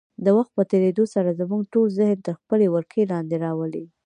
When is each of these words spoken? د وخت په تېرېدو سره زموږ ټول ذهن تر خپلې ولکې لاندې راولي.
د 0.25 0.27
وخت 0.37 0.51
په 0.57 0.63
تېرېدو 0.71 1.03
سره 1.13 1.37
زموږ 1.39 1.61
ټول 1.73 1.87
ذهن 1.99 2.17
تر 2.27 2.33
خپلې 2.41 2.67
ولکې 2.73 3.09
لاندې 3.11 3.35
راولي. 3.45 3.85